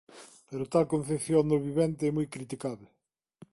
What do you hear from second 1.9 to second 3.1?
é moi criticábel.